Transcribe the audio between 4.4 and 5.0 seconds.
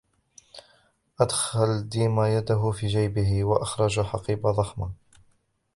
ضخمةً.